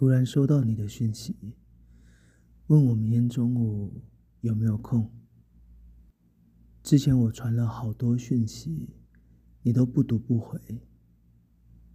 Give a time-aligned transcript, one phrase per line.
[0.00, 1.36] 突然收到你的讯息，
[2.68, 4.00] 问我明天中午
[4.40, 5.12] 有没有空。
[6.82, 8.94] 之前我传了好多讯息，
[9.60, 10.58] 你都不读不回。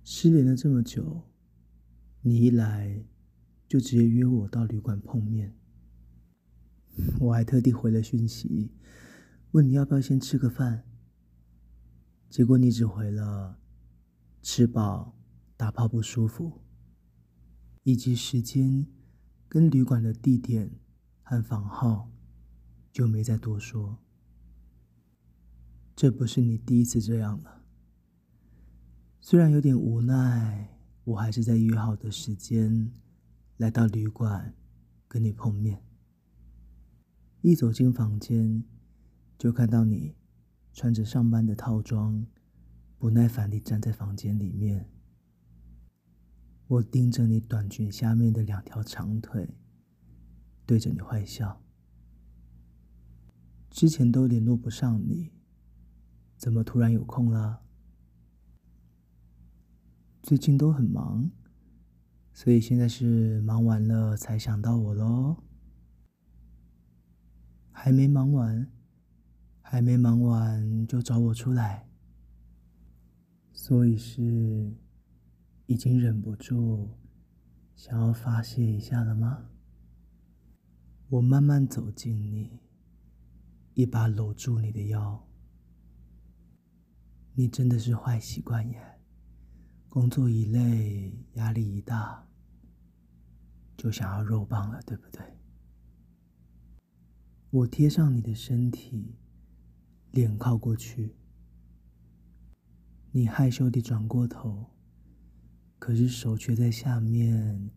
[0.04, 1.24] 失联了这么久，
[2.22, 3.04] 你一来
[3.68, 5.58] 就直接约我到旅馆碰面。
[7.20, 8.70] 我还特地回了讯息，
[9.54, 10.84] 问你要不要先吃个饭。
[12.30, 13.58] 结果你只回了
[14.44, 15.18] “吃饱，
[15.58, 16.62] 打炮不舒服”。
[17.86, 18.88] 以及时间
[19.48, 20.72] 跟旅馆的地点
[21.22, 22.10] 和房号，
[22.92, 24.00] 就没再多说。
[25.96, 27.62] 这不是你第一次这样了。
[29.22, 32.92] 虽然有点无奈，我还是在约好的时间
[33.58, 34.56] 来到旅馆
[35.08, 35.84] 跟你碰面。
[37.42, 38.64] 一走进房间，
[39.38, 40.16] 就看到你
[40.74, 42.26] 穿着上班的套装，
[42.98, 44.90] 不耐烦地站在房间里面。
[46.68, 49.56] 我盯着你短裙下面的两条长腿，
[50.66, 51.62] 对着你坏笑。
[53.70, 55.32] 之前都联络不上你，
[56.38, 57.62] 怎么突然有空了？
[60.24, 61.30] 最近都很忙，
[62.34, 65.44] 所以现在是忙完了才想到我喽。
[67.72, 68.72] 还没忙完，
[69.62, 71.88] 还没忙完就找我出来，
[73.54, 74.74] 所以是。
[75.68, 76.92] 已经忍不住
[77.76, 79.50] 想要发泄一下了吗？
[81.10, 82.60] 我慢慢走近你，
[83.74, 85.28] 一把搂住你的腰。
[87.34, 89.00] 你真的是坏习惯耶！
[89.90, 92.28] 工作一累，压力一大，
[93.76, 95.22] 就想要肉棒了，对不对？
[97.50, 99.16] 我贴上你的身体，
[100.12, 101.16] 脸靠过去，
[103.12, 104.72] 你害羞地转过头。
[105.78, 107.70] 可是手却在下面，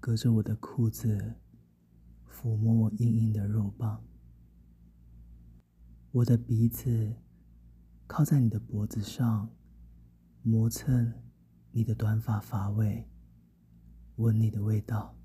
[0.00, 1.36] 隔着我的裤子，
[2.28, 4.04] 抚摸我硬硬的肉棒。
[6.10, 7.14] 我的鼻子
[8.06, 9.48] 靠在你的脖子上，
[10.42, 11.12] 磨蹭
[11.70, 13.06] 你的短发发尾，
[14.16, 15.16] 闻你的味道。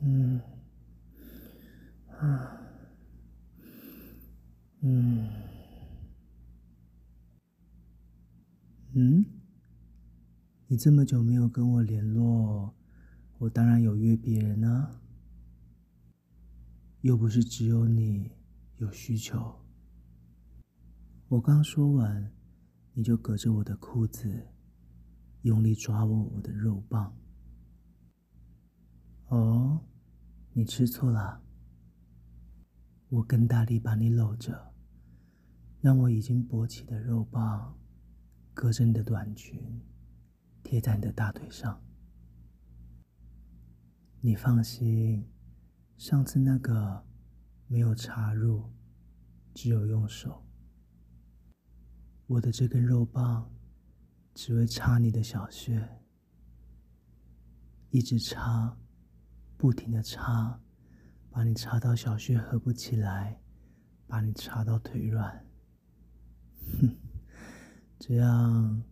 [0.00, 0.40] 嗯，
[2.18, 2.60] 啊，
[4.80, 5.30] 嗯，
[8.94, 9.24] 嗯。
[10.68, 12.74] 你这么久没有跟我联络，
[13.38, 15.00] 我当然有约别人啊，
[17.02, 18.32] 又不是只有你
[18.78, 19.60] 有需求。
[21.28, 22.32] 我刚说完，
[22.94, 24.48] 你就隔着我的裤子，
[25.42, 27.16] 用力抓握我的肉棒。
[29.28, 29.80] 哦，
[30.52, 31.40] 你吃醋了？
[33.08, 34.72] 我更大力把你搂着，
[35.80, 37.78] 让我已经勃起的肉棒
[38.52, 39.80] 隔着你的短裙。
[40.66, 41.80] 贴在你的大腿上，
[44.20, 45.24] 你放心，
[45.96, 47.06] 上次那个
[47.68, 48.68] 没有插入，
[49.54, 50.44] 只有用手。
[52.26, 53.48] 我的这根肉棒
[54.34, 55.88] 只会插你的小穴，
[57.90, 58.76] 一直插，
[59.56, 60.60] 不停的插，
[61.30, 63.40] 把你插到小穴合不起来，
[64.08, 65.46] 把你插到腿软。
[66.80, 66.96] 哼，
[68.00, 68.82] 这样。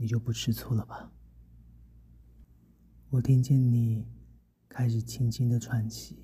[0.00, 1.12] 你就不吃醋了吧？
[3.10, 4.06] 我听见你
[4.68, 6.16] 开始轻轻的喘息，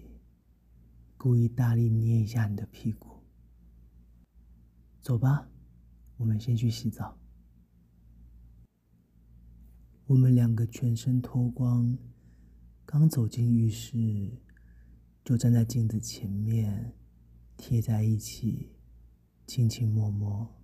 [1.16, 3.24] 故意大力捏一下你的屁股。
[5.00, 5.48] 走吧，
[6.16, 7.18] 我们先去洗澡。
[10.06, 11.98] 我们两个全身脱光，
[12.86, 14.38] 刚走进浴室，
[15.24, 16.94] 就站在镜子前面，
[17.56, 18.70] 贴在一起，
[19.48, 20.63] 亲亲摸摸。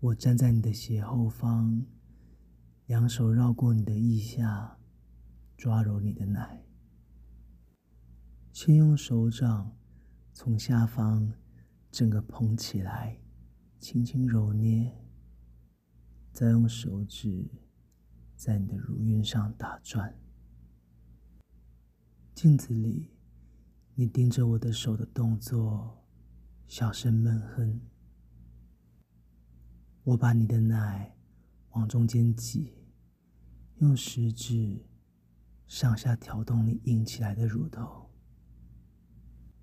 [0.00, 1.84] 我站在你的斜后方，
[2.86, 4.78] 两手绕过你的腋下，
[5.58, 6.64] 抓揉你的奶。
[8.50, 9.76] 先用手掌
[10.32, 11.34] 从下方
[11.90, 13.20] 整个捧起来，
[13.78, 14.90] 轻轻揉捏，
[16.32, 17.50] 再用手指
[18.34, 20.18] 在你的乳晕上打转。
[22.34, 23.10] 镜子里，
[23.94, 26.02] 你盯着我的手的动作，
[26.66, 27.82] 小声闷哼。
[30.02, 31.14] 我把你的奶
[31.72, 32.72] 往中间挤，
[33.78, 34.84] 用食指
[35.66, 38.10] 上下挑动你硬起来的乳头，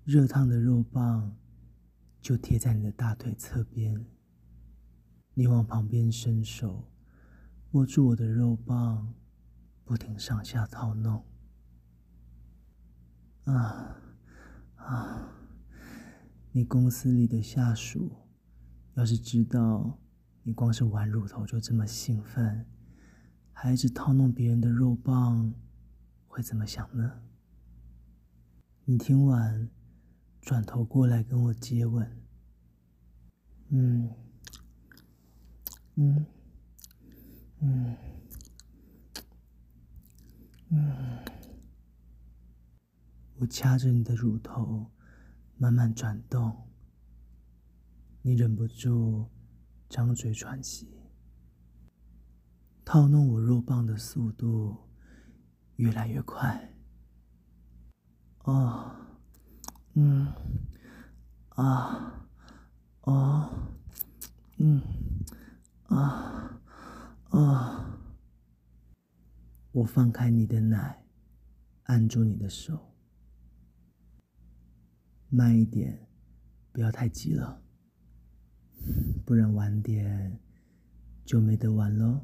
[0.04, 1.36] 热烫的肉棒
[2.20, 4.06] 就贴在你的大腿侧边。
[5.34, 6.88] 你往旁边伸手，
[7.72, 9.14] 握住我的肉棒，
[9.84, 11.24] 不停上下操弄。
[13.44, 14.00] 啊
[14.76, 15.32] 啊！
[16.52, 18.12] 你公司里的下属
[18.94, 19.98] 要是知道。
[20.48, 22.64] 你光是玩乳头就这么兴奋，
[23.52, 25.52] 还一直套弄别人的肉棒，
[26.26, 27.20] 会怎么想呢？
[28.86, 29.68] 你听完，
[30.40, 32.22] 转头过来跟我接吻。
[33.68, 34.10] 嗯，
[35.96, 36.26] 嗯，
[37.60, 37.96] 嗯，
[40.70, 41.18] 嗯。
[43.36, 44.90] 我掐着你的乳头，
[45.58, 46.56] 慢慢转动。
[48.22, 49.28] 你忍不住
[49.88, 51.00] 张嘴喘息。
[52.84, 54.88] 套弄我肉棒的速度
[55.76, 56.74] 越来越快。
[58.44, 58.96] 哦，
[59.94, 60.32] 嗯，
[61.50, 62.28] 啊，
[63.02, 63.50] 哦，
[64.56, 64.82] 嗯，
[65.84, 66.60] 啊，
[67.30, 67.84] 啊。
[69.72, 71.04] 我放开你的奶，
[71.84, 72.94] 按住你的手，
[75.28, 76.08] 慢一点，
[76.72, 77.62] 不要太急了，
[79.28, 80.40] 不然晚点
[81.22, 82.18] 就没得玩喽。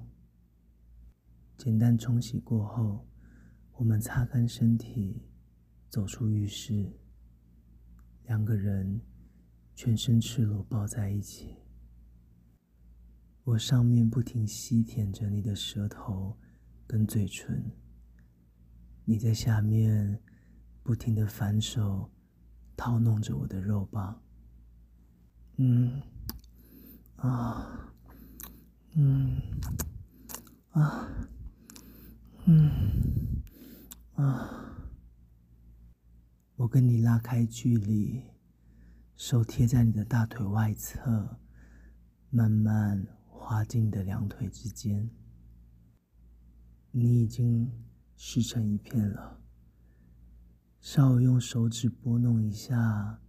[1.59, 3.07] 简单冲洗过后，
[3.75, 5.21] 我们擦干身体，
[5.91, 6.99] 走出浴室。
[8.23, 9.03] 两个人
[9.75, 11.59] 全身赤裸抱在一起，
[13.43, 16.39] 我上面不停吸舔着你的舌头
[16.87, 17.71] 跟嘴唇，
[19.05, 20.23] 你在下面
[20.83, 22.11] 不停的反手
[22.75, 24.23] 套弄着我的肉棒。
[25.57, 26.01] 嗯，
[27.17, 27.93] 啊，
[28.95, 29.41] 嗯，
[30.71, 31.09] 啊。
[32.47, 33.43] 嗯，
[34.17, 34.77] 啊，
[36.57, 38.23] 我跟你拉开距离，
[39.17, 41.39] 手贴在你的大腿外侧，
[42.29, 45.09] 慢慢滑进你的两腿之间。
[46.91, 47.73] 你已经
[48.15, 49.41] 湿成一片了，
[50.83, 53.21] 稍微用手指拨弄一下，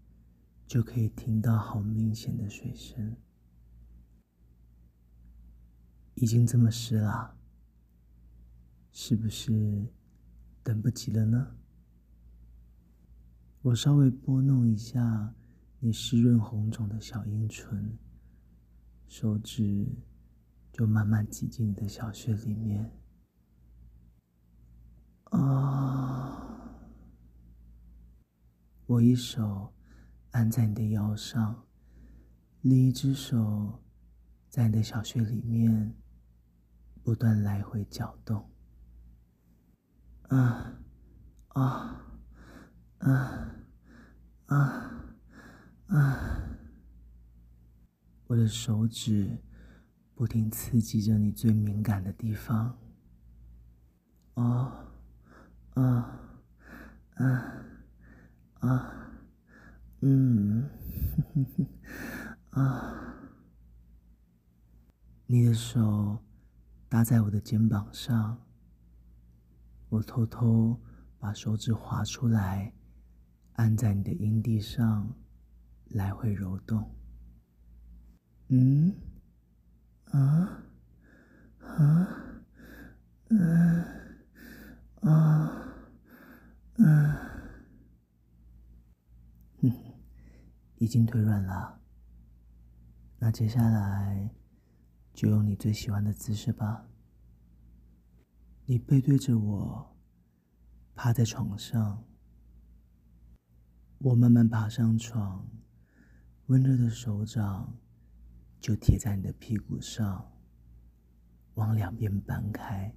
[0.68, 3.16] 就可以听到好明显的水声。
[6.16, 7.38] 已经这么湿了。
[8.92, 9.88] 是不是
[10.64, 11.56] 等不及了呢？
[13.62, 15.34] 我稍微拨弄一下
[15.80, 17.98] 你湿润红肿的小阴唇，
[19.08, 19.88] 手指
[20.72, 22.92] 就慢慢挤进你的小穴里面。
[25.32, 26.78] 啊！
[28.86, 29.74] 我一手
[30.32, 31.68] 按在你的腰上，
[32.62, 33.84] 另一只手
[34.48, 35.94] 在你的小穴里面
[37.06, 38.50] 不断来回搅动。
[40.30, 40.74] 啊
[41.50, 42.02] 啊
[42.98, 43.56] 啊
[44.48, 44.92] 啊
[45.86, 46.42] 啊！
[48.26, 49.38] 我的手指
[50.16, 52.76] 不停刺激着你最敏感的地方。
[54.34, 54.88] 哦，
[55.76, 56.20] 啊
[57.14, 57.66] 啊
[58.62, 59.12] 啊，
[60.02, 60.68] 嗯，
[61.36, 61.68] 哼哼
[62.50, 63.14] 啊！
[65.28, 66.18] 你的手
[66.90, 68.42] 搭在我的肩膀上。
[69.90, 70.82] 我偷偷
[71.20, 72.74] 把手指划出来，
[73.54, 75.16] 按在你的阴蒂上，
[75.86, 76.92] 来回揉动。
[78.48, 78.94] 嗯，
[80.06, 80.64] 啊，
[81.60, 82.08] 啊，
[83.30, 83.86] 嗯，
[85.02, 85.74] 啊，
[86.80, 87.16] 嗯，
[90.78, 91.80] 已经腿软了。
[93.20, 94.30] 那接下来
[95.14, 96.86] 就用你最喜欢的姿势吧。
[98.68, 99.96] 你背对着我，
[100.96, 102.04] 趴在床上。
[104.00, 105.48] 我慢慢爬上床，
[106.48, 107.78] 温热的手掌
[108.60, 110.32] 就贴在你的屁股上，
[111.54, 112.96] 往两边搬开。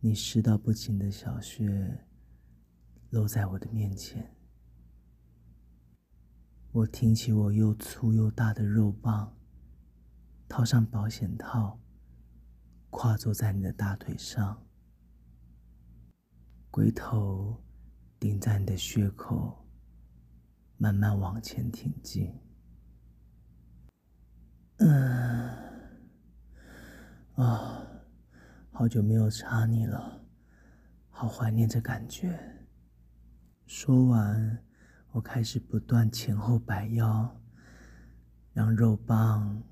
[0.00, 2.06] 你湿到不行的小穴
[3.10, 4.34] 露在我的面前。
[6.72, 9.36] 我挺起我又粗又大的肉棒，
[10.48, 11.78] 套上保险套。
[12.98, 14.66] 跨坐在你的大腿上，
[16.70, 17.62] 龟头
[18.18, 19.68] 顶在你的穴口，
[20.78, 22.34] 慢慢往前挺进。
[24.78, 25.50] 嗯，
[27.34, 27.86] 啊，
[28.70, 30.24] 好久没有插你了，
[31.10, 32.66] 好怀念这感觉。
[33.66, 34.64] 说完，
[35.10, 37.42] 我开始不断前后摆腰，
[38.54, 39.62] 让肉棒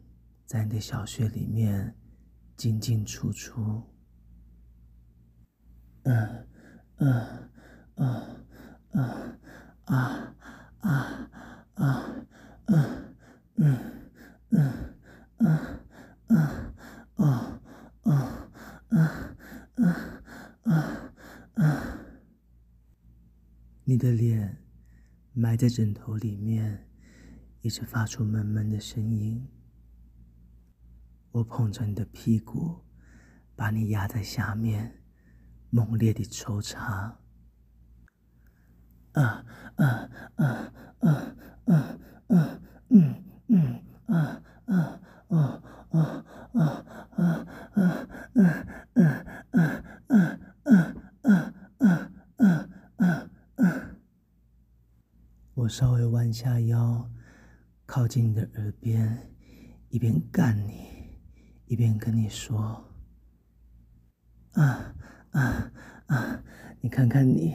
[0.45, 1.97] 在你的小穴里面。
[2.57, 3.83] 进进出出，
[6.05, 6.47] 嗯
[6.97, 7.51] 嗯
[7.97, 8.47] 嗯
[8.93, 9.39] 嗯
[9.85, 10.35] 啊
[10.81, 11.31] 啊
[11.75, 12.25] 啊
[12.77, 13.15] 嗯
[13.57, 13.79] 嗯
[14.51, 14.65] 嗯
[15.39, 15.53] 嗯
[16.29, 16.37] 嗯
[17.17, 17.61] 啊
[18.07, 18.41] 啊
[18.91, 18.99] 啊
[19.71, 20.23] 啊
[20.63, 21.13] 啊
[21.55, 21.99] 啊！
[23.85, 24.63] 你的脸
[25.33, 26.89] 埋在枕头里面，
[27.63, 29.47] 一直发出闷闷的声音。
[31.35, 32.85] 我捧着你的屁股，
[33.57, 35.03] 把你压在下面，
[35.69, 37.19] 猛烈地抽插。
[39.15, 41.99] 啊啊啊啊啊
[42.29, 42.61] 啊
[42.91, 46.85] 嗯嗯啊啊啊啊啊啊
[47.17, 49.03] 啊啊啊
[49.51, 49.75] 啊
[50.07, 53.97] 啊啊啊啊啊啊！
[55.55, 57.11] 我稍微弯下腰，
[57.87, 59.33] 靠近你的耳边，
[59.89, 60.84] 一边干你，
[61.75, 62.85] 一边跟你说
[64.55, 64.95] ：“啊
[65.33, 65.73] 啊
[66.07, 66.41] 啊！
[66.81, 67.53] 你看看你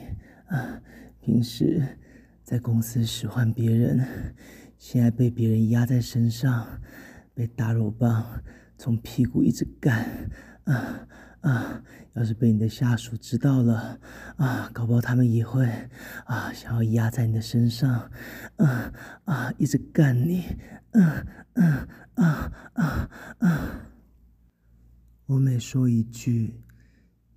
[0.47, 0.81] 啊！”
[1.23, 1.81] 平时
[2.43, 4.05] 在公司使唤别人，
[4.77, 6.67] 现在被别人压在身上，
[7.33, 8.43] 被打肉棒
[8.77, 10.29] 从屁股一直干，
[10.65, 11.07] 啊
[11.39, 11.81] 啊！
[12.11, 13.97] 要是被你的下属知道了，
[14.35, 15.65] 啊，搞不好他们也会
[16.25, 18.11] 啊，想要压在你的身上，
[18.57, 20.43] 啊啊，一直干你，
[20.91, 23.09] 嗯嗯啊啊
[23.39, 23.85] 啊！
[25.29, 26.59] 我每说一句，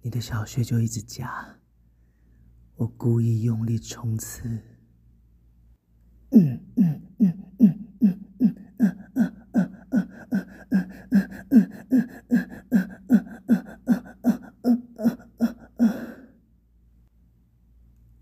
[0.00, 1.58] 你的小穴就一直夹。
[2.76, 4.48] 我故意用力冲刺，
[6.30, 13.18] 嗯嗯嗯嗯嗯嗯嗯嗯嗯嗯嗯嗯嗯嗯嗯
[14.62, 14.78] 嗯
[15.76, 15.90] 嗯，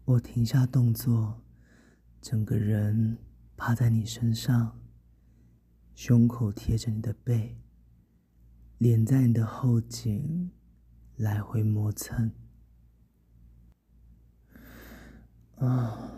[0.05, 1.41] 我停下动作，
[2.21, 3.17] 整个人
[3.57, 4.81] 趴在你身上，
[5.95, 7.57] 胸口贴着你的背，
[8.81, 10.51] 脸在你的后颈
[11.17, 12.33] 来回磨蹭。
[15.57, 16.11] 啊，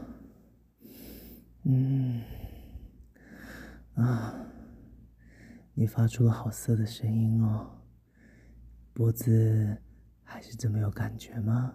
[1.65, 2.23] 嗯，
[3.95, 4.47] 啊，
[5.75, 7.83] 你发出了好色的声音哦，
[8.93, 9.83] 脖子
[10.23, 11.75] 还是这么有感觉吗？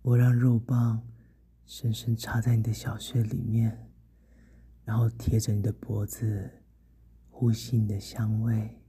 [0.00, 1.06] 我让肉棒
[1.66, 3.90] 深深插在你的小穴里面，
[4.82, 6.50] 然后贴着你的脖子，
[7.40, 8.82] 呼吸你的香味，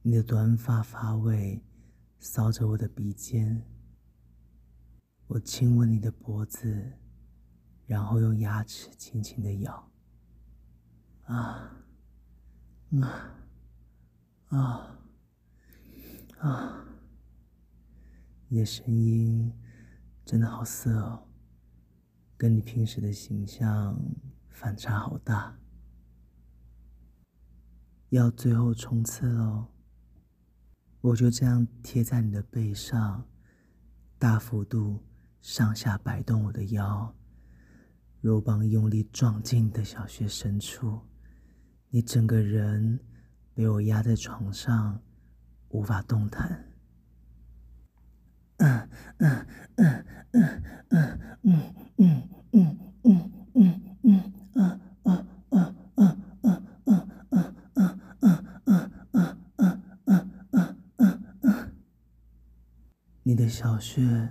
[0.00, 1.62] 你的短发发尾
[2.18, 3.62] 扫着我的鼻尖。
[5.26, 6.94] 我亲吻你的脖子，
[7.84, 9.92] 然后用牙齿轻轻的咬。
[11.24, 11.84] 啊，
[13.02, 13.36] 啊，
[14.46, 14.98] 啊，
[16.38, 16.86] 啊！
[18.48, 19.52] 你的声音
[20.24, 21.28] 真的好色哦，
[22.38, 23.94] 跟你平时的形象
[24.48, 25.59] 反差好大。
[28.10, 29.66] 要最后冲刺喽！
[31.00, 33.24] 我就这样贴在你的背上，
[34.18, 35.00] 大幅度。
[35.40, 37.16] 上下摆动我的腰，
[38.20, 41.00] 肉棒用力撞进你的小穴深处，
[41.88, 43.00] 你整个人
[43.54, 45.00] 被我压在床上，
[45.70, 46.62] 无法动弹。
[48.58, 54.80] 嗯嗯嗯嗯嗯嗯嗯嗯嗯嗯嗯啊
[63.30, 64.28] 你的小穴。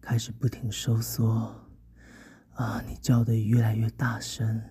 [0.00, 1.52] 开始不停收缩，
[2.54, 2.80] 啊！
[2.86, 4.62] 你叫的越来越大声，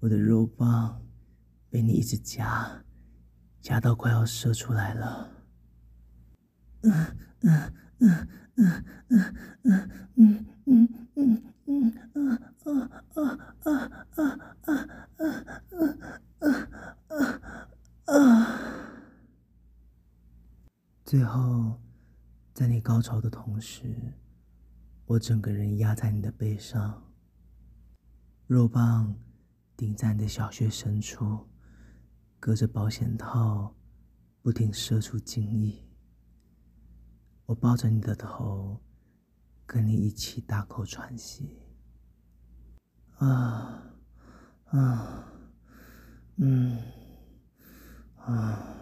[0.00, 1.00] 我的肉棒
[1.70, 2.82] 被你一直夹，
[3.60, 5.30] 夹到快要射出来了。
[6.82, 6.92] 嗯
[7.42, 9.34] 嗯嗯嗯嗯
[9.64, 12.70] 嗯嗯嗯嗯嗯啊啊
[13.14, 13.22] 啊
[13.62, 13.70] 啊
[14.16, 15.30] 啊啊
[16.40, 16.50] 啊
[17.06, 17.40] 啊
[18.06, 18.58] 啊！
[21.04, 21.78] 最后。
[22.62, 24.14] 在你高潮的同时，
[25.04, 27.12] 我整个人压在你的背上，
[28.46, 29.16] 肉棒
[29.76, 31.48] 顶在你的小穴深处，
[32.38, 33.74] 隔着保险套
[34.42, 35.84] 不停射出精液。
[37.46, 38.80] 我抱着你的头，
[39.66, 41.58] 跟你一起大口喘息。
[43.16, 43.92] 啊
[44.66, 45.26] 啊，
[46.36, 46.78] 嗯
[48.18, 48.78] 啊。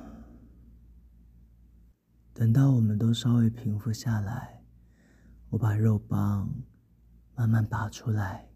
[2.41, 4.65] 等到我们都稍微平复下来，
[5.51, 6.51] 我把肉棒
[7.35, 8.49] 慢慢拔出来，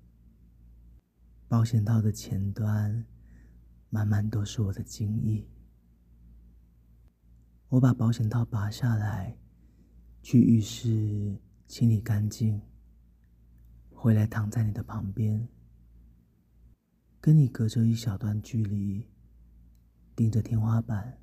[1.49, 3.05] 保险套的前端
[3.91, 5.47] 慢慢都是我的精液。
[7.69, 9.37] 我把保险套拔下来，
[10.23, 12.63] 去浴室清理干净，
[13.93, 15.47] 回来躺在你的旁边，
[17.21, 19.07] 跟你隔着一小段距离，
[20.17, 21.19] 盯着天花板。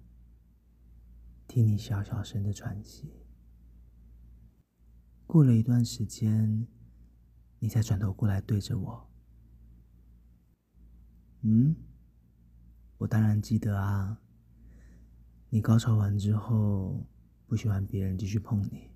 [1.52, 3.12] 听你小小声的喘息。
[5.28, 6.66] 过了一段时间，
[7.60, 9.12] 你才转头过来对着我。
[11.42, 11.76] 嗯，
[13.00, 14.22] 我当然记得啊。
[15.50, 17.06] 你高潮完之后，
[17.46, 18.90] 不喜欢别人继续碰你。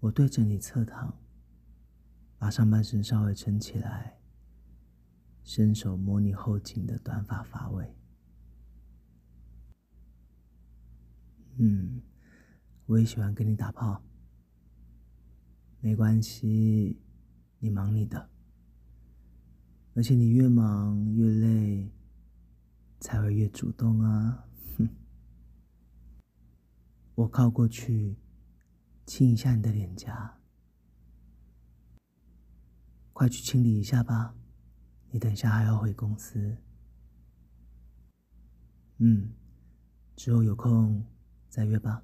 [0.00, 1.20] 我对着你侧躺，
[2.36, 4.18] 把上半身稍微撑起来，
[5.44, 7.96] 伸手摸你后颈的短发发尾。
[11.56, 12.00] 嗯，
[12.86, 14.02] 我也喜欢跟你打炮。
[15.80, 17.00] 没关系，
[17.58, 18.30] 你忙你的。
[19.94, 21.92] 而且你越忙越累，
[23.00, 24.48] 才会越主动啊。
[24.78, 24.88] 哼，
[27.14, 28.16] 我靠过去，
[29.04, 30.38] 亲一下你的脸颊。
[33.12, 34.34] 快去清理一下吧，
[35.10, 36.56] 你等下还要回公司。
[38.96, 39.32] 嗯，
[40.16, 41.04] 之后有空
[41.52, 42.02] 再约吧。